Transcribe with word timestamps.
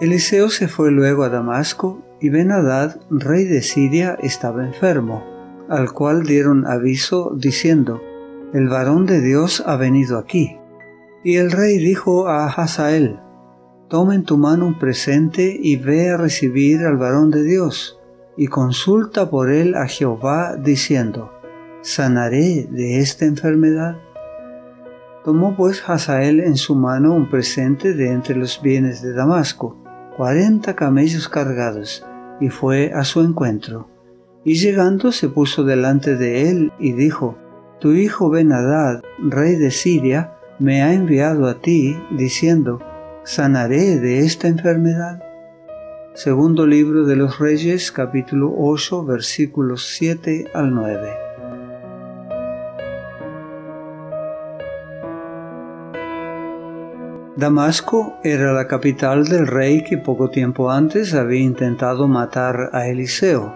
Eliseo 0.00 0.48
se 0.48 0.68
fue 0.68 0.92
luego 0.92 1.24
a 1.24 1.28
Damasco 1.28 2.00
y 2.20 2.28
Benadad, 2.28 3.00
rey 3.10 3.46
de 3.46 3.62
Siria, 3.62 4.16
estaba 4.22 4.64
enfermo, 4.64 5.24
al 5.68 5.92
cual 5.92 6.22
dieron 6.22 6.68
aviso 6.68 7.32
diciendo, 7.36 8.00
El 8.52 8.68
varón 8.68 9.06
de 9.06 9.20
Dios 9.20 9.60
ha 9.66 9.74
venido 9.74 10.18
aquí. 10.18 10.56
Y 11.24 11.38
el 11.38 11.50
rey 11.50 11.78
dijo 11.78 12.28
a 12.28 12.46
Hazael, 12.46 13.18
Toma 13.88 14.14
en 14.14 14.22
tu 14.22 14.38
mano 14.38 14.66
un 14.66 14.78
presente 14.78 15.58
y 15.60 15.74
ve 15.74 16.10
a 16.10 16.16
recibir 16.16 16.86
al 16.86 16.96
varón 16.96 17.32
de 17.32 17.42
Dios, 17.42 17.98
y 18.36 18.46
consulta 18.46 19.28
por 19.28 19.50
él 19.50 19.74
a 19.74 19.88
Jehová, 19.88 20.54
diciendo, 20.54 21.32
¿Sanaré 21.80 22.68
de 22.70 23.00
esta 23.00 23.24
enfermedad? 23.24 23.96
Tomó 25.24 25.56
pues 25.56 25.82
Hazael 25.88 26.38
en 26.38 26.56
su 26.56 26.76
mano 26.76 27.14
un 27.14 27.28
presente 27.28 27.94
de 27.94 28.12
entre 28.12 28.36
los 28.36 28.62
bienes 28.62 29.02
de 29.02 29.12
Damasco, 29.12 29.76
cuarenta 30.18 30.74
camellos 30.74 31.28
cargados, 31.28 32.04
y 32.40 32.48
fue 32.48 32.90
a 32.92 33.04
su 33.04 33.20
encuentro. 33.20 33.88
Y 34.44 34.54
llegando 34.54 35.12
se 35.12 35.28
puso 35.28 35.62
delante 35.62 36.16
de 36.16 36.50
él 36.50 36.72
y 36.80 36.90
dijo, 36.90 37.38
Tu 37.80 37.92
hijo 37.92 38.28
Benadad, 38.28 39.04
rey 39.20 39.54
de 39.54 39.70
Siria, 39.70 40.32
me 40.58 40.82
ha 40.82 40.92
enviado 40.92 41.46
a 41.46 41.60
ti, 41.60 41.96
diciendo, 42.10 42.80
¿sanaré 43.22 44.00
de 44.00 44.18
esta 44.18 44.48
enfermedad? 44.48 45.22
Segundo 46.14 46.66
libro 46.66 47.06
de 47.06 47.14
los 47.14 47.38
Reyes, 47.38 47.92
capítulo 47.92 48.52
8, 48.58 49.04
versículos 49.04 49.86
7 49.86 50.50
al 50.52 50.74
9. 50.74 51.27
Damasco 57.38 58.18
era 58.24 58.52
la 58.52 58.66
capital 58.66 59.28
del 59.28 59.46
rey 59.46 59.84
que 59.84 59.96
poco 59.96 60.28
tiempo 60.28 60.72
antes 60.72 61.14
había 61.14 61.38
intentado 61.38 62.08
matar 62.08 62.70
a 62.72 62.88
Eliseo. 62.88 63.54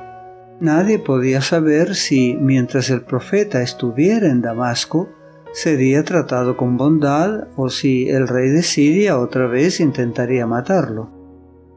Nadie 0.61 1.00
podía 1.00 1.41
saber 1.41 1.97
si, 1.97 2.39
mientras 2.41 2.91
el 2.91 3.00
profeta 3.00 3.61
estuviera 3.61 4.28
en 4.28 4.41
Damasco, 4.41 5.08
sería 5.52 6.05
tratado 6.05 6.56
con 6.56 6.77
bondad 6.77 7.48
o 7.56 7.70
si 7.70 8.08
el 8.08 8.28
rey 8.28 8.50
de 8.50 8.62
Siria 8.62 9.19
otra 9.19 9.48
vez 9.48 9.80
intentaría 9.80 10.46
matarlo. 10.46 11.11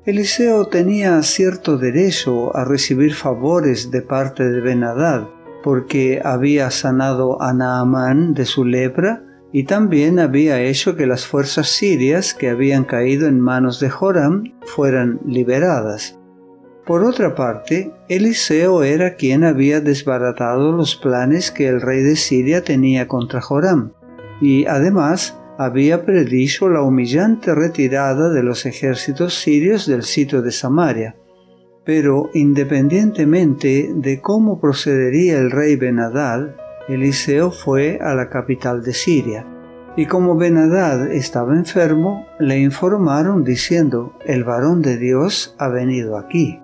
Eliseo 0.06 0.68
tenía 0.68 1.20
cierto 1.24 1.80
derecho 1.80 2.56
a 2.56 2.66
recibir 2.66 3.16
favores 3.16 3.90
de 3.90 4.04
parte 4.04 4.48
de 4.48 4.62
Benadad, 4.62 5.28
porque 5.64 6.22
había 6.24 6.70
sanado 6.70 7.42
a 7.42 7.52
Naamán 7.52 8.36
de 8.36 8.46
su 8.46 8.64
lepra 8.64 9.25
y 9.56 9.64
también 9.64 10.20
había 10.20 10.62
hecho 10.62 10.98
que 10.98 11.08
las 11.08 11.26
fuerzas 11.26 11.70
sirias 11.70 12.34
que 12.34 12.50
habían 12.50 12.84
caído 12.84 13.26
en 13.26 13.40
manos 13.40 13.80
de 13.80 13.90
Joram 13.90 14.52
fueran 14.66 15.22
liberadas. 15.26 16.20
Por 16.86 17.06
otra 17.06 17.36
parte, 17.36 17.94
Eliseo 18.10 18.84
era 18.84 19.16
quien 19.16 19.46
había 19.46 19.80
desbaratado 19.80 20.74
los 20.74 20.98
planes 20.98 21.52
que 21.52 21.70
el 21.70 21.80
rey 21.80 22.04
de 22.04 22.18
Siria 22.18 22.66
tenía 22.66 23.08
contra 23.08 23.40
Joram, 23.40 23.94
y 24.42 24.66
además 24.66 25.40
había 25.58 26.04
predicho 26.04 26.68
la 26.68 26.82
humillante 26.82 27.56
retirada 27.56 28.32
de 28.32 28.44
los 28.44 28.66
ejércitos 28.66 29.36
sirios 29.36 29.88
del 29.88 30.04
sitio 30.04 30.42
de 30.42 30.52
Samaria. 30.52 31.16
Pero 31.86 32.30
independientemente 32.34 33.90
de 33.96 34.20
cómo 34.20 34.60
procedería 34.60 35.40
el 35.40 35.50
rey 35.50 35.78
Benadad, 35.78 36.58
Eliseo 36.88 37.52
fue 37.52 38.00
a 38.02 38.14
la 38.14 38.30
capital 38.30 38.84
de 38.84 38.94
Siria. 38.94 39.46
Y 39.98 40.06
como 40.06 40.36
Benadad 40.36 41.12
estaba 41.12 41.56
enfermo, 41.56 42.28
le 42.40 42.60
informaron 42.60 43.44
diciendo, 43.44 44.14
el 44.26 44.44
varón 44.44 44.82
de 44.82 44.98
Dios 44.98 45.56
ha 45.58 45.70
venido 45.70 46.18
aquí. 46.18 46.60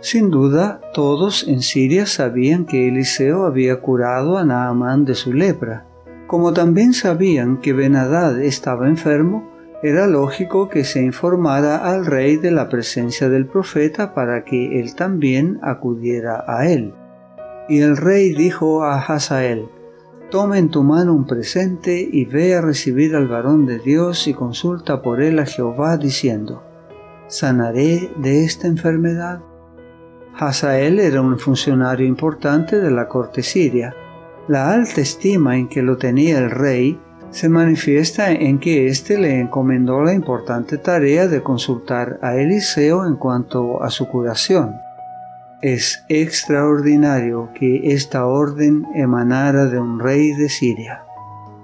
Sin 0.00 0.30
duda, 0.30 0.80
todos 0.92 1.48
en 1.48 1.62
Siria 1.62 2.06
sabían 2.06 2.66
que 2.66 2.88
Eliseo 2.88 3.46
había 3.46 3.80
curado 3.80 4.36
a 4.36 4.44
Naamán 4.44 5.04
de 5.04 5.14
su 5.14 5.32
lepra. 5.32 5.86
Como 6.26 6.52
también 6.52 6.92
sabían 6.92 7.60
que 7.60 7.72
Benadad 7.72 8.40
estaba 8.40 8.88
enfermo, 8.88 9.50
era 9.82 10.06
lógico 10.06 10.68
que 10.68 10.84
se 10.84 11.02
informara 11.02 11.76
al 11.76 12.04
rey 12.04 12.36
de 12.36 12.50
la 12.50 12.68
presencia 12.68 13.28
del 13.28 13.46
profeta 13.46 14.12
para 14.12 14.44
que 14.44 14.80
él 14.80 14.94
también 14.94 15.60
acudiera 15.62 16.44
a 16.46 16.68
él. 16.68 16.92
Y 17.68 17.80
el 17.80 17.96
rey 17.96 18.32
dijo 18.34 18.84
a 18.84 19.00
Hazael, 19.00 19.68
Toma 20.30 20.58
en 20.58 20.70
tu 20.70 20.82
mano 20.82 21.14
un 21.14 21.24
presente 21.24 22.00
y 22.00 22.24
ve 22.24 22.56
a 22.56 22.60
recibir 22.60 23.14
al 23.14 23.28
varón 23.28 23.64
de 23.64 23.78
Dios 23.78 24.26
y 24.26 24.34
consulta 24.34 25.00
por 25.00 25.22
él 25.22 25.38
a 25.38 25.46
Jehová 25.46 25.96
diciendo, 25.96 26.64
¿sanaré 27.28 28.10
de 28.16 28.44
esta 28.44 28.66
enfermedad? 28.66 29.40
Hazael 30.34 30.98
era 30.98 31.20
un 31.22 31.38
funcionario 31.38 32.06
importante 32.06 32.80
de 32.80 32.90
la 32.90 33.08
corte 33.08 33.42
siria. 33.42 33.94
La 34.48 34.72
alta 34.72 35.00
estima 35.00 35.56
en 35.56 35.68
que 35.68 35.80
lo 35.80 35.96
tenía 35.96 36.38
el 36.38 36.50
rey 36.50 37.00
se 37.30 37.48
manifiesta 37.48 38.32
en 38.32 38.58
que 38.58 38.88
éste 38.88 39.18
le 39.18 39.40
encomendó 39.40 40.02
la 40.02 40.12
importante 40.12 40.76
tarea 40.76 41.28
de 41.28 41.42
consultar 41.42 42.18
a 42.20 42.34
Eliseo 42.36 43.06
en 43.06 43.16
cuanto 43.16 43.82
a 43.82 43.90
su 43.90 44.08
curación. 44.08 44.74
Es 45.62 46.04
extraordinario 46.10 47.48
que 47.54 47.94
esta 47.94 48.26
orden 48.26 48.86
emanara 48.94 49.64
de 49.64 49.80
un 49.80 49.98
rey 49.98 50.32
de 50.32 50.50
Siria. 50.50 51.04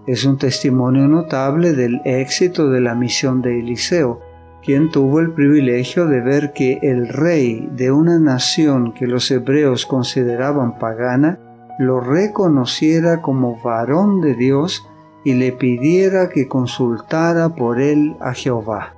Es 0.07 0.25
un 0.25 0.39
testimonio 0.39 1.09
notable 1.09 1.75
del 1.75 2.01
éxito 2.07 2.71
de 2.71 2.81
la 2.81 2.95
misión 2.95 3.43
de 3.43 3.61
Eliseo, 3.61 4.21
quien 4.65 4.91
tuvo 4.91 5.21
el 5.21 5.33
privilegio 5.33 6.07
de 6.07 6.23
ver 6.23 6.55
que 6.55 6.79
el 6.81 7.07
rey 7.07 7.69
de 7.73 7.93
una 7.93 8.19
nación 8.19 8.95
que 8.95 9.07
los 9.07 9.31
hebreos 9.31 9.85
consideraban 9.85 10.79
pagana 10.79 11.39
lo 11.79 12.01
reconociera 12.01 13.21
como 13.21 13.61
varón 13.63 14.23
de 14.23 14.35
Dios 14.35 14.89
y 15.23 15.35
le 15.35 15.53
pidiera 15.53 16.31
que 16.31 16.49
consultara 16.49 17.51
por 17.51 17.79
él 17.79 18.17
a 18.21 18.33
Jehová. 18.33 18.95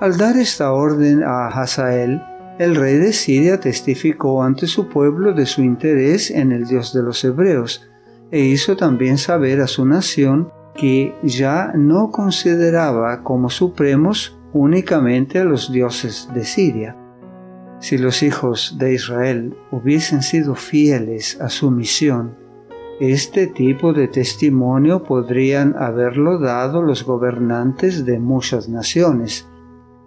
Al 0.00 0.16
dar 0.16 0.36
esta 0.36 0.72
orden 0.72 1.22
a 1.22 1.48
Hazael, 1.48 2.22
el 2.58 2.74
rey 2.74 2.96
de 2.96 3.12
Siria 3.12 3.60
testificó 3.60 4.42
ante 4.42 4.66
su 4.66 4.88
pueblo 4.88 5.34
de 5.34 5.46
su 5.46 5.62
interés 5.62 6.30
en 6.30 6.52
el 6.52 6.66
Dios 6.66 6.94
de 6.94 7.02
los 7.02 7.22
hebreos, 7.24 7.88
e 8.30 8.40
hizo 8.40 8.76
también 8.76 9.18
saber 9.18 9.60
a 9.60 9.66
su 9.66 9.84
nación 9.84 10.50
que 10.74 11.14
ya 11.22 11.72
no 11.74 12.10
consideraba 12.10 13.22
como 13.22 13.50
supremos 13.50 14.38
únicamente 14.52 15.38
a 15.38 15.44
los 15.44 15.70
dioses 15.70 16.28
de 16.34 16.44
Siria. 16.44 16.96
Si 17.78 17.98
los 17.98 18.22
hijos 18.22 18.76
de 18.78 18.94
Israel 18.94 19.54
hubiesen 19.70 20.22
sido 20.22 20.54
fieles 20.54 21.38
a 21.40 21.50
su 21.50 21.70
misión, 21.70 22.36
este 23.00 23.46
tipo 23.46 23.92
de 23.92 24.08
testimonio 24.08 25.02
podrían 25.02 25.74
haberlo 25.78 26.38
dado 26.38 26.80
los 26.80 27.04
gobernantes 27.04 28.06
de 28.06 28.18
muchas 28.18 28.70
naciones. 28.70 29.46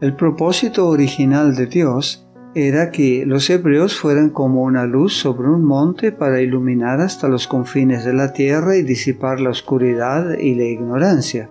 El 0.01 0.15
propósito 0.15 0.87
original 0.87 1.55
de 1.55 1.67
Dios 1.67 2.28
era 2.55 2.89
que 2.89 3.25
los 3.27 3.49
hebreos 3.49 3.95
fueran 3.95 4.31
como 4.31 4.63
una 4.63 4.85
luz 4.85 5.13
sobre 5.13 5.49
un 5.49 5.63
monte 5.63 6.11
para 6.11 6.41
iluminar 6.41 6.99
hasta 6.99 7.27
los 7.27 7.47
confines 7.47 8.03
de 8.03 8.13
la 8.13 8.33
tierra 8.33 8.75
y 8.75 8.81
disipar 8.81 9.39
la 9.39 9.51
oscuridad 9.51 10.37
y 10.37 10.55
la 10.55 10.63
ignorancia. 10.63 11.49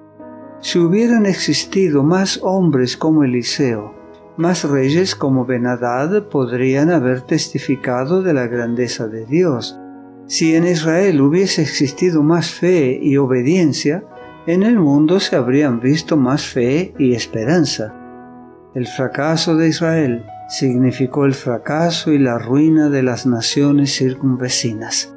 Si 0.60 0.78
hubieran 0.78 1.24
existido 1.26 2.02
más 2.02 2.40
hombres 2.42 2.96
como 2.96 3.22
Eliseo, 3.22 3.94
más 4.36 4.64
reyes 4.64 5.14
como 5.14 5.46
Benadad 5.46 6.24
podrían 6.28 6.90
haber 6.90 7.20
testificado 7.20 8.22
de 8.22 8.34
la 8.34 8.48
grandeza 8.48 9.06
de 9.06 9.24
Dios. 9.24 9.78
Si 10.26 10.56
en 10.56 10.66
Israel 10.66 11.20
hubiese 11.20 11.62
existido 11.62 12.22
más 12.22 12.50
fe 12.50 12.98
y 13.00 13.16
obediencia, 13.16 14.02
en 14.46 14.64
el 14.64 14.78
mundo 14.78 15.20
se 15.20 15.36
habrían 15.36 15.80
visto 15.80 16.16
más 16.16 16.44
fe 16.44 16.92
y 16.98 17.14
esperanza. 17.14 17.94
El 18.74 18.86
fracaso 18.86 19.56
de 19.56 19.68
Israel 19.68 20.24
significó 20.48 21.26
el 21.26 21.34
fracaso 21.34 22.10
y 22.12 22.18
la 22.18 22.38
ruina 22.38 22.88
de 22.88 23.02
las 23.02 23.26
naciones 23.26 23.94
circunvecinas. 23.96 25.14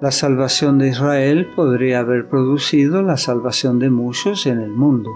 La 0.00 0.12
salvación 0.12 0.78
de 0.78 0.88
Israel 0.88 1.48
podría 1.54 2.00
haber 2.00 2.28
producido 2.28 3.02
la 3.02 3.16
salvación 3.16 3.78
de 3.78 3.90
muchos 3.90 4.46
en 4.46 4.60
el 4.60 4.70
mundo. 4.70 5.10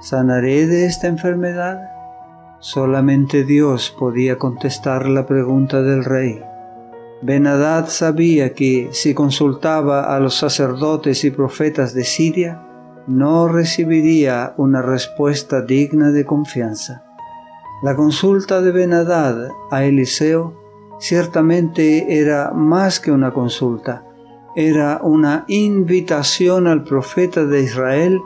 ¿Sanaré 0.00 0.66
de 0.66 0.86
esta 0.86 1.06
enfermedad? 1.06 1.80
Solamente 2.58 3.44
Dios 3.44 3.94
podía 3.98 4.36
contestar 4.36 5.08
la 5.08 5.26
pregunta 5.26 5.82
del 5.82 6.04
rey. 6.04 6.42
Benadad 7.22 7.88
sabía 7.88 8.54
que 8.54 8.88
si 8.92 9.14
consultaba 9.14 10.14
a 10.14 10.20
los 10.20 10.34
sacerdotes 10.34 11.24
y 11.24 11.30
profetas 11.30 11.94
de 11.94 12.04
Siria, 12.04 12.62
no 13.06 13.48
recibiría 13.48 14.54
una 14.56 14.82
respuesta 14.82 15.62
digna 15.62 16.10
de 16.10 16.24
confianza. 16.24 17.04
La 17.82 17.96
consulta 17.96 18.60
de 18.60 18.72
Benadad 18.72 19.48
a 19.70 19.84
Eliseo 19.84 20.54
ciertamente 20.98 22.20
era 22.20 22.50
más 22.52 23.00
que 23.00 23.10
una 23.10 23.32
consulta, 23.32 24.04
era 24.54 25.00
una 25.02 25.46
invitación 25.48 26.66
al 26.66 26.84
profeta 26.84 27.46
de 27.46 27.62
Israel 27.62 28.20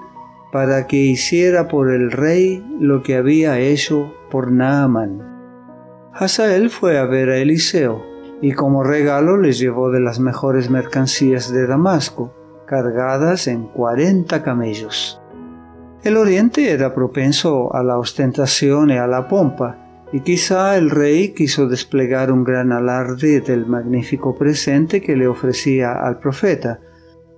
para 0.50 0.88
que 0.88 0.96
hiciera 0.96 1.68
por 1.68 1.92
el 1.92 2.10
rey 2.10 2.66
lo 2.80 3.04
que 3.04 3.14
había 3.14 3.60
hecho 3.60 4.12
por 4.28 4.50
Naaman. 4.50 5.22
Hazael 6.12 6.68
fue 6.68 6.98
a 6.98 7.04
ver 7.04 7.30
a 7.30 7.36
Eliseo 7.36 8.02
y 8.42 8.52
como 8.52 8.82
regalo 8.82 9.36
les 9.36 9.60
llevó 9.60 9.92
de 9.92 10.00
las 10.00 10.18
mejores 10.18 10.68
mercancías 10.68 11.52
de 11.52 11.68
Damasco, 11.68 12.34
cargadas 12.66 13.46
en 13.46 13.68
cuarenta 13.68 14.42
camellos. 14.42 15.20
El 16.04 16.18
oriente 16.18 16.70
era 16.70 16.94
propenso 16.94 17.74
a 17.74 17.82
la 17.82 17.96
ostentación 17.96 18.90
y 18.90 18.98
a 18.98 19.06
la 19.06 19.26
pompa, 19.26 19.78
y 20.12 20.20
quizá 20.20 20.76
el 20.76 20.90
rey 20.90 21.32
quiso 21.32 21.66
desplegar 21.66 22.30
un 22.30 22.44
gran 22.44 22.72
alarde 22.72 23.40
del 23.40 23.64
magnífico 23.64 24.36
presente 24.36 25.00
que 25.00 25.16
le 25.16 25.26
ofrecía 25.26 25.92
al 25.92 26.18
profeta. 26.18 26.78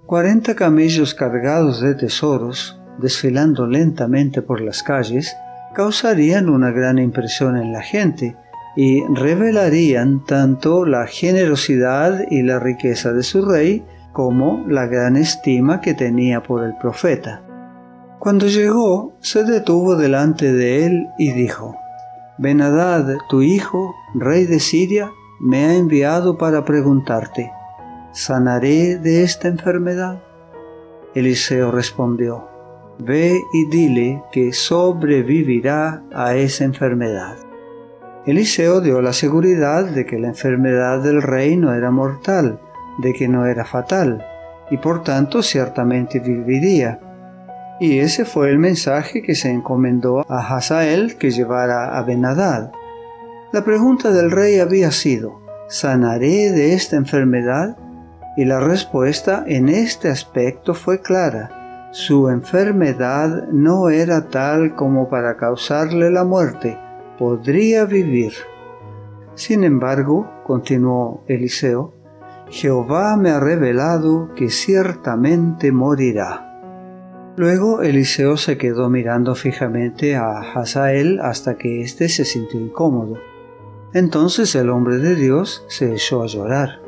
Cuarenta 0.04 0.56
camellos 0.56 1.14
cargados 1.14 1.80
de 1.80 1.94
tesoros, 1.94 2.80
desfilando 2.98 3.68
lentamente 3.68 4.42
por 4.42 4.60
las 4.60 4.82
calles, 4.82 5.32
causarían 5.72 6.48
una 6.48 6.72
gran 6.72 6.98
impresión 6.98 7.56
en 7.56 7.72
la 7.72 7.82
gente 7.82 8.34
y 8.74 9.04
revelarían 9.14 10.24
tanto 10.24 10.84
la 10.84 11.06
generosidad 11.06 12.19
y 12.30 12.42
la 12.42 12.58
riqueza 12.58 13.12
de 13.12 13.22
su 13.22 13.48
rey 13.48 13.84
como 14.12 14.64
la 14.66 14.86
gran 14.86 15.16
estima 15.16 15.80
que 15.80 15.94
tenía 15.94 16.42
por 16.42 16.64
el 16.64 16.76
profeta. 16.78 17.45
Cuando 18.18 18.46
llegó, 18.46 19.14
se 19.20 19.44
detuvo 19.44 19.96
delante 19.96 20.52
de 20.52 20.86
él 20.86 21.08
y 21.18 21.32
dijo, 21.32 21.76
Benadad, 22.38 23.16
tu 23.28 23.42
hijo, 23.42 23.94
rey 24.14 24.44
de 24.44 24.60
Siria, 24.60 25.10
me 25.40 25.64
ha 25.66 25.74
enviado 25.74 26.38
para 26.38 26.64
preguntarte, 26.64 27.52
¿sanaré 28.12 28.98
de 28.98 29.22
esta 29.22 29.48
enfermedad? 29.48 30.22
Eliseo 31.14 31.70
respondió, 31.70 32.48
Ve 32.98 33.42
y 33.52 33.66
dile 33.66 34.22
que 34.32 34.52
sobrevivirá 34.52 36.02
a 36.14 36.34
esa 36.34 36.64
enfermedad. 36.64 37.36
Eliseo 38.26 38.80
dio 38.80 39.00
la 39.02 39.12
seguridad 39.12 39.84
de 39.84 40.06
que 40.06 40.19
la 40.19 40.28
enfermedad 40.28 41.02
del 41.02 41.22
rey 41.22 41.56
no 41.56 41.74
era 41.74 41.90
mortal, 41.90 42.58
de 42.98 43.12
que 43.12 43.28
no 43.28 43.46
era 43.46 43.64
fatal, 43.64 44.26
y 44.70 44.78
por 44.78 45.04
tanto 45.04 45.42
ciertamente 45.42 46.19
viviría. 46.19 46.98
Y 47.81 47.99
ese 47.99 48.25
fue 48.25 48.50
el 48.50 48.58
mensaje 48.58 49.23
que 49.23 49.34
se 49.34 49.50
encomendó 49.50 50.25
a 50.28 50.56
Hazael 50.56 51.17
que 51.17 51.31
llevara 51.31 51.99
a 51.99 52.02
Benadad. 52.02 52.73
La 53.52 53.64
pregunta 53.64 54.11
del 54.11 54.31
rey 54.31 54.61
había 54.61 54.90
sido, 54.90 55.40
¿sanaré 55.69 56.50
de 56.52 56.75
esta 56.75 56.96
enfermedad? 56.96 57.76
Y 58.37 58.44
la 58.44 58.61
respuesta 58.61 59.44
en 59.46 59.69
este 59.69 60.08
aspecto 60.08 60.75
fue 60.75 61.00
clara 61.00 61.56
su 61.96 62.28
enfermedad 62.28 63.49
no 63.52 63.88
era 63.88 64.29
tal 64.29 64.75
como 64.75 65.08
para 65.08 65.38
causarle 65.38 66.11
la 66.11 66.25
muerte, 66.25 66.79
podría 67.19 67.87
vivir. 67.87 68.34
Sin 69.34 69.64
embargo, 69.64 70.31
continuó 70.44 71.25
Eliseo, 71.26 71.94
Jehová 72.50 73.17
me 73.17 73.31
ha 73.31 73.40
revelado 73.40 74.34
que 74.34 74.50
ciertamente 74.50 75.72
morirá. 75.72 76.45
Luego 77.36 77.82
Eliseo 77.82 78.38
se 78.38 78.56
quedó 78.56 78.88
mirando 78.88 79.34
fijamente 79.34 80.16
a 80.16 80.40
Hazael 80.40 81.20
hasta 81.20 81.58
que 81.58 81.82
éste 81.82 82.08
se 82.08 82.24
sintió 82.24 82.58
incómodo. 82.58 83.18
Entonces 83.92 84.54
el 84.54 84.70
hombre 84.70 84.96
de 84.96 85.14
Dios 85.14 85.64
se 85.68 85.92
echó 85.92 86.22
a 86.22 86.26
llorar. 86.26 86.80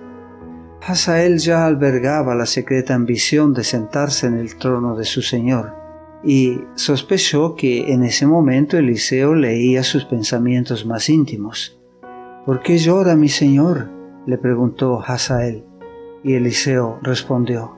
Hazael 0.80 1.38
ya 1.38 1.66
albergaba 1.66 2.34
la 2.34 2.46
secreta 2.46 2.94
ambición 2.94 3.52
de 3.52 3.62
sentarse 3.62 4.26
en 4.26 4.38
el 4.38 4.56
trono 4.56 4.96
de 4.96 5.04
su 5.04 5.20
Señor, 5.20 5.74
y 6.24 6.60
sospechó 6.76 7.54
que 7.54 7.92
en 7.92 8.02
ese 8.02 8.26
momento 8.26 8.78
Eliseo 8.78 9.34
leía 9.34 9.82
sus 9.82 10.06
pensamientos 10.06 10.86
más 10.86 11.10
íntimos. 11.10 11.78
¿Por 12.46 12.62
qué 12.62 12.78
llora 12.78 13.16
mi 13.16 13.28
Señor? 13.28 13.90
le 14.26 14.38
preguntó 14.38 15.02
Hazael, 15.04 15.64
y 16.22 16.34
Eliseo 16.34 16.98
respondió, 17.02 17.77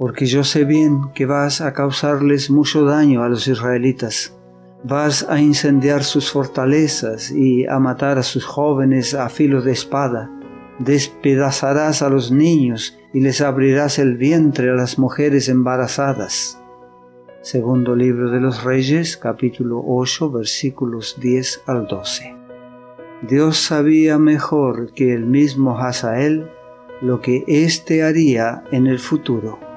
porque 0.00 0.24
yo 0.24 0.44
sé 0.44 0.64
bien 0.64 1.12
que 1.14 1.26
vas 1.26 1.60
a 1.60 1.74
causarles 1.74 2.48
mucho 2.48 2.86
daño 2.86 3.22
a 3.22 3.28
los 3.28 3.46
israelitas, 3.46 4.34
vas 4.82 5.26
a 5.28 5.38
incendiar 5.38 6.04
sus 6.04 6.30
fortalezas 6.32 7.30
y 7.30 7.66
a 7.66 7.78
matar 7.78 8.16
a 8.16 8.22
sus 8.22 8.46
jóvenes 8.46 9.12
a 9.12 9.28
filo 9.28 9.60
de 9.60 9.72
espada, 9.72 10.30
despedazarás 10.78 12.00
a 12.00 12.08
los 12.08 12.32
niños 12.32 12.98
y 13.12 13.20
les 13.20 13.42
abrirás 13.42 13.98
el 13.98 14.16
vientre 14.16 14.70
a 14.70 14.74
las 14.74 14.98
mujeres 14.98 15.50
embarazadas. 15.50 16.58
Segundo 17.42 17.94
libro 17.94 18.30
de 18.30 18.40
los 18.40 18.64
Reyes, 18.64 19.18
capítulo 19.18 19.84
8, 19.86 20.30
versículos 20.30 21.18
10 21.20 21.64
al 21.66 21.86
12. 21.86 22.36
Dios 23.28 23.58
sabía 23.58 24.18
mejor 24.18 24.94
que 24.94 25.12
el 25.12 25.26
mismo 25.26 25.78
Hazael 25.78 26.48
lo 27.02 27.20
que 27.20 27.44
éste 27.46 28.02
haría 28.02 28.64
en 28.72 28.86
el 28.86 28.98
futuro. 28.98 29.69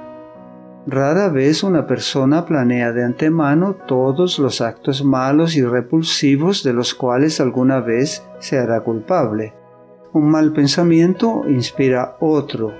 Rara 0.85 1.29
vez 1.29 1.63
una 1.63 1.87
persona 1.87 2.45
planea 2.45 2.91
de 2.91 3.03
antemano 3.03 3.77
todos 3.87 4.37
los 4.39 4.61
actos 4.61 5.03
malos 5.03 5.55
y 5.55 5.63
repulsivos 5.63 6.63
de 6.63 6.73
los 6.73 6.93
cuales 6.93 7.39
alguna 7.39 7.79
vez 7.79 8.23
se 8.39 8.59
hará 8.59 8.81
culpable 8.81 9.53
un 10.13 10.29
mal 10.29 10.53
pensamiento 10.53 11.43
inspira 11.49 12.17
otro. 12.19 12.71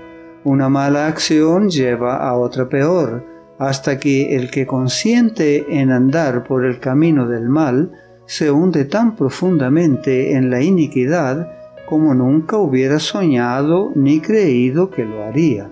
Una 0.44 0.68
mala 0.68 1.08
acción 1.08 1.68
lleva 1.68 2.16
a 2.16 2.36
otra 2.36 2.68
peor, 2.68 3.24
hasta 3.58 3.98
que 3.98 4.36
el 4.36 4.50
que 4.50 4.66
consiente 4.66 5.80
en 5.80 5.90
andar 5.90 6.44
por 6.44 6.64
el 6.64 6.80
camino 6.80 7.28
del 7.28 7.48
mal 7.48 7.92
se 8.26 8.50
hunde 8.50 8.84
tan 8.84 9.16
profundamente 9.16 10.34
en 10.34 10.50
la 10.50 10.62
iniquidad 10.62 11.48
como 11.86 12.14
nunca 12.14 12.56
hubiera 12.56 12.98
soñado 12.98 13.92
ni 13.94 14.20
creído 14.20 14.90
que 14.90 15.04
lo 15.04 15.22
haría. 15.24 15.70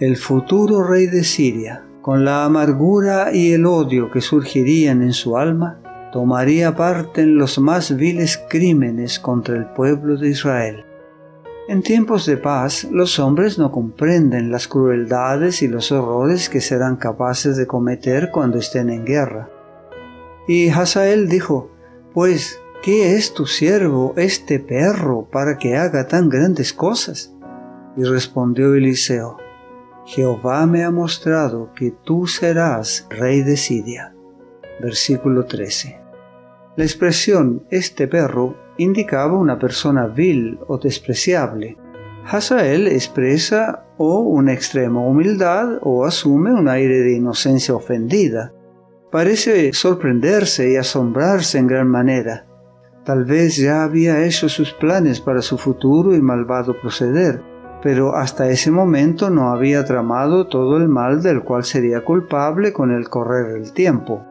El 0.00 0.16
futuro 0.16 0.84
rey 0.84 1.08
de 1.08 1.24
Siria, 1.24 1.84
con 2.02 2.24
la 2.24 2.44
amargura 2.44 3.34
y 3.34 3.50
el 3.50 3.66
odio 3.66 4.12
que 4.12 4.20
surgirían 4.20 5.02
en 5.02 5.12
su 5.12 5.36
alma, 5.36 5.80
tomaría 6.12 6.76
parte 6.76 7.22
en 7.22 7.36
los 7.36 7.58
más 7.58 7.96
viles 7.96 8.40
crímenes 8.48 9.18
contra 9.18 9.56
el 9.56 9.66
pueblo 9.66 10.16
de 10.16 10.28
Israel. 10.28 10.84
En 11.68 11.82
tiempos 11.82 12.26
de 12.26 12.36
paz, 12.36 12.86
los 12.92 13.18
hombres 13.18 13.58
no 13.58 13.72
comprenden 13.72 14.52
las 14.52 14.68
crueldades 14.68 15.62
y 15.62 15.66
los 15.66 15.90
horrores 15.90 16.48
que 16.48 16.60
serán 16.60 16.94
capaces 16.94 17.56
de 17.56 17.66
cometer 17.66 18.30
cuando 18.30 18.58
estén 18.58 18.90
en 18.90 19.04
guerra. 19.04 19.50
Y 20.46 20.68
Hazael 20.68 21.28
dijo, 21.28 21.72
Pues, 22.14 22.60
¿qué 22.84 23.16
es 23.16 23.34
tu 23.34 23.46
siervo, 23.46 24.14
este 24.16 24.60
perro, 24.60 25.28
para 25.28 25.58
que 25.58 25.76
haga 25.76 26.06
tan 26.06 26.28
grandes 26.28 26.72
cosas? 26.72 27.34
Y 27.96 28.04
respondió 28.04 28.72
Eliseo, 28.76 29.38
Jehová 30.08 30.64
me 30.64 30.84
ha 30.84 30.90
mostrado 30.90 31.70
que 31.74 31.90
tú 32.02 32.26
serás 32.26 33.06
rey 33.10 33.42
de 33.42 33.58
Siria. 33.58 34.14
Versículo 34.80 35.44
13. 35.44 36.00
La 36.76 36.84
expresión 36.84 37.66
este 37.70 38.08
perro 38.08 38.56
indicaba 38.78 39.36
una 39.36 39.58
persona 39.58 40.06
vil 40.06 40.60
o 40.66 40.78
despreciable. 40.78 41.76
Hazael 42.24 42.86
expresa 42.88 43.84
o 43.98 44.20
una 44.20 44.54
extrema 44.54 45.02
humildad 45.02 45.78
o 45.82 46.06
asume 46.06 46.54
un 46.54 46.70
aire 46.70 47.00
de 47.00 47.12
inocencia 47.12 47.74
ofendida. 47.74 48.54
Parece 49.12 49.74
sorprenderse 49.74 50.72
y 50.72 50.76
asombrarse 50.76 51.58
en 51.58 51.66
gran 51.66 51.88
manera. 51.88 52.46
Tal 53.04 53.26
vez 53.26 53.58
ya 53.58 53.84
había 53.84 54.24
hecho 54.24 54.48
sus 54.48 54.72
planes 54.72 55.20
para 55.20 55.42
su 55.42 55.58
futuro 55.58 56.14
y 56.14 56.22
malvado 56.22 56.80
proceder, 56.80 57.42
pero 57.82 58.16
hasta 58.16 58.50
ese 58.50 58.70
momento 58.70 59.30
no 59.30 59.50
había 59.50 59.84
tramado 59.84 60.46
todo 60.46 60.76
el 60.76 60.88
mal 60.88 61.22
del 61.22 61.42
cual 61.42 61.64
sería 61.64 62.04
culpable 62.04 62.72
con 62.72 62.90
el 62.90 63.08
correr 63.08 63.52
del 63.52 63.72
tiempo. 63.72 64.24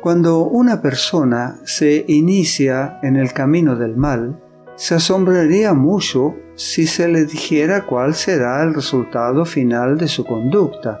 Cuando 0.00 0.40
una 0.40 0.82
persona 0.82 1.56
se 1.64 2.04
inicia 2.08 2.98
en 3.02 3.16
el 3.16 3.32
camino 3.32 3.76
del 3.76 3.96
mal, 3.96 4.40
se 4.76 4.94
asombraría 4.94 5.72
mucho 5.72 6.34
si 6.54 6.86
se 6.86 7.08
le 7.08 7.24
dijera 7.24 7.86
cuál 7.86 8.14
será 8.14 8.62
el 8.62 8.74
resultado 8.74 9.44
final 9.44 9.96
de 9.98 10.08
su 10.08 10.24
conducta. 10.24 11.00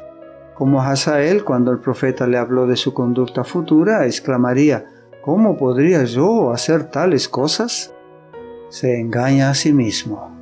Como 0.54 0.82
Hazael, 0.82 1.44
cuando 1.44 1.70
el 1.70 1.78
profeta 1.78 2.26
le 2.26 2.38
habló 2.38 2.66
de 2.66 2.76
su 2.76 2.94
conducta 2.94 3.44
futura, 3.44 4.06
exclamaría, 4.06 4.86
¿Cómo 5.26 5.56
podría 5.56 6.04
yo 6.04 6.52
hacer 6.52 6.84
tales 6.84 7.28
cosas? 7.28 7.92
Se 8.68 9.00
engaña 9.00 9.50
a 9.50 9.54
sí 9.54 9.72
mismo. 9.72 10.35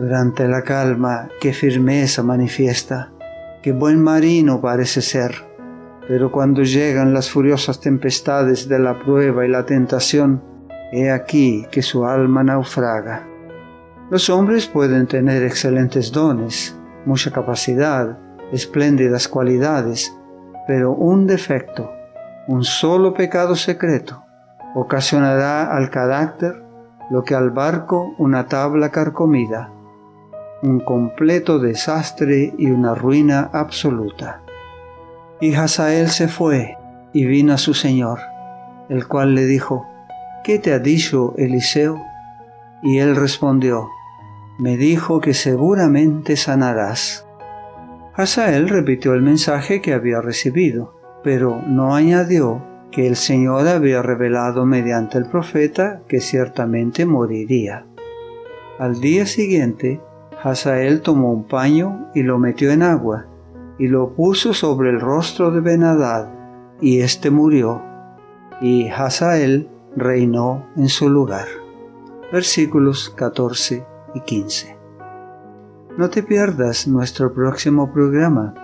Durante 0.00 0.48
la 0.48 0.62
calma, 0.62 1.28
qué 1.40 1.52
firmeza 1.52 2.24
manifiesta, 2.24 3.12
qué 3.62 3.70
buen 3.70 4.02
marino 4.02 4.60
parece 4.60 5.02
ser 5.02 5.50
pero 6.10 6.32
cuando 6.32 6.64
llegan 6.64 7.14
las 7.14 7.30
furiosas 7.30 7.78
tempestades 7.78 8.68
de 8.68 8.80
la 8.80 8.98
prueba 8.98 9.46
y 9.46 9.48
la 9.48 9.64
tentación, 9.64 10.42
he 10.90 11.08
aquí 11.08 11.68
que 11.70 11.82
su 11.82 12.04
alma 12.04 12.42
naufraga. 12.42 13.28
Los 14.10 14.28
hombres 14.28 14.66
pueden 14.66 15.06
tener 15.06 15.44
excelentes 15.44 16.10
dones, 16.10 16.76
mucha 17.06 17.30
capacidad, 17.30 18.18
espléndidas 18.50 19.28
cualidades, 19.28 20.12
pero 20.66 20.90
un 20.90 21.28
defecto, 21.28 21.92
un 22.48 22.64
solo 22.64 23.14
pecado 23.14 23.54
secreto, 23.54 24.24
ocasionará 24.74 25.76
al 25.76 25.90
carácter 25.90 26.60
lo 27.08 27.22
que 27.22 27.36
al 27.36 27.52
barco 27.52 28.16
una 28.18 28.46
tabla 28.46 28.88
carcomida, 28.88 29.70
un 30.62 30.80
completo 30.80 31.58
desastre 31.58 32.54
y 32.58 32.70
una 32.70 32.94
ruina 32.94 33.50
absoluta. 33.52 34.42
Y 35.40 35.54
Hazael 35.54 36.08
se 36.10 36.28
fue 36.28 36.76
y 37.12 37.24
vino 37.24 37.54
a 37.54 37.58
su 37.58 37.74
señor, 37.74 38.20
el 38.88 39.06
cual 39.06 39.34
le 39.34 39.46
dijo, 39.46 39.86
¿Qué 40.44 40.58
te 40.58 40.72
ha 40.72 40.78
dicho 40.78 41.34
Eliseo? 41.36 42.02
Y 42.82 42.98
él 42.98 43.16
respondió, 43.16 43.88
me 44.58 44.76
dijo 44.76 45.20
que 45.20 45.34
seguramente 45.34 46.36
sanarás. 46.36 47.26
Hazael 48.14 48.68
repitió 48.68 49.14
el 49.14 49.22
mensaje 49.22 49.80
que 49.80 49.94
había 49.94 50.20
recibido, 50.20 50.94
pero 51.22 51.62
no 51.66 51.94
añadió 51.94 52.62
que 52.90 53.06
el 53.06 53.16
Señor 53.16 53.68
había 53.68 54.02
revelado 54.02 54.66
mediante 54.66 55.18
el 55.18 55.26
profeta 55.26 56.02
que 56.08 56.20
ciertamente 56.20 57.06
moriría. 57.06 57.86
Al 58.78 59.00
día 59.00 59.26
siguiente, 59.26 60.00
Hazael 60.42 61.02
tomó 61.02 61.32
un 61.32 61.44
paño 61.44 62.08
y 62.14 62.22
lo 62.22 62.38
metió 62.38 62.70
en 62.70 62.82
agua, 62.82 63.26
y 63.78 63.88
lo 63.88 64.14
puso 64.14 64.54
sobre 64.54 64.90
el 64.90 65.00
rostro 65.00 65.50
de 65.50 65.60
Benadad, 65.60 66.28
y 66.80 67.00
éste 67.00 67.30
murió, 67.30 67.82
y 68.60 68.88
Hazael 68.88 69.68
reinó 69.96 70.66
en 70.76 70.88
su 70.88 71.08
lugar. 71.08 71.46
Versículos 72.32 73.10
14 73.10 73.84
y 74.14 74.20
15. 74.20 74.78
No 75.98 76.08
te 76.08 76.22
pierdas 76.22 76.86
nuestro 76.86 77.34
próximo 77.34 77.92
programa. 77.92 78.54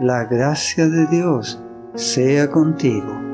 La 0.00 0.24
gracia 0.24 0.88
de 0.88 1.06
Dios 1.06 1.62
sea 1.94 2.50
contigo. 2.50 3.33